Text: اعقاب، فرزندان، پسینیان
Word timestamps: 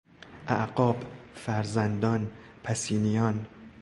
اعقاب، 0.47 1.03
فرزندان، 1.35 2.31
پسینیان 2.63 3.45